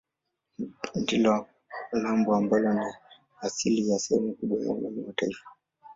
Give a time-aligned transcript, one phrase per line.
[0.95, 1.47] Ndilo
[1.91, 2.85] lambo ambalo ni
[3.41, 5.49] asili ya sehemu kubwa ya umeme wa taifa.